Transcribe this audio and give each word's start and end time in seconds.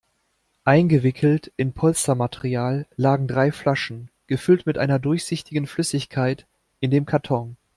Eingewickelt 0.63 1.53
in 1.57 1.73
Polstermaterial 1.73 2.87
lagen 2.95 3.27
drei 3.27 3.51
Flaschen, 3.51 4.09
gefüllt 4.25 4.65
mit 4.65 4.79
einer 4.79 4.97
durchsichtigen 4.97 5.67
Flüssigkeit, 5.67 6.47
in 6.79 6.89
dem 6.89 7.05
Karton. 7.05 7.55